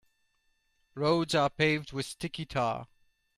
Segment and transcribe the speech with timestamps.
[0.95, 2.87] Roads are paved with sticky tar.